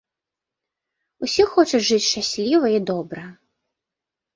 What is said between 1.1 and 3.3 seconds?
Усе хочуць жыць шчасліва і добра.